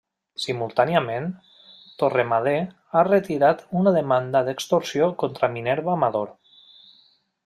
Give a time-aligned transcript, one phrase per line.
[0.43, 1.27] Simultàniament,
[2.03, 2.55] Torremadé
[2.99, 6.33] ha retirat una demanda d'extorsió contra Minerva Amador.